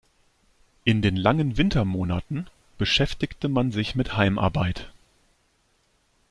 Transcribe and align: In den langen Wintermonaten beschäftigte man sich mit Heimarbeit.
In 0.83 1.03
den 1.03 1.15
langen 1.15 1.57
Wintermonaten 1.57 2.47
beschäftigte 2.79 3.47
man 3.49 3.71
sich 3.71 3.93
mit 3.93 4.17
Heimarbeit. 4.17 4.91